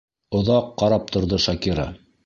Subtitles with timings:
[0.39, 1.91] Оҙаҡ ҡарап торҙо Шакира.